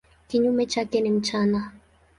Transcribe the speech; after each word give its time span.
Kinyume 0.27 0.65
chake 0.65 1.01
ni 1.01 1.11
mchana. 1.11 1.71